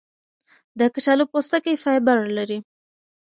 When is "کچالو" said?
0.93-1.23